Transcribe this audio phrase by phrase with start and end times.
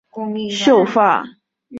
[0.11, 1.23] 触摸你的秀发